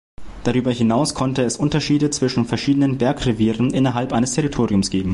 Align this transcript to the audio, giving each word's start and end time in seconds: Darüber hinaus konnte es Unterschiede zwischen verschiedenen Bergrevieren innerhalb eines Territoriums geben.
Darüber 0.45 0.71
hinaus 0.71 1.13
konnte 1.13 1.43
es 1.43 1.57
Unterschiede 1.57 2.09
zwischen 2.09 2.45
verschiedenen 2.45 2.97
Bergrevieren 2.97 3.71
innerhalb 3.71 4.13
eines 4.13 4.31
Territoriums 4.33 4.89
geben. 4.89 5.09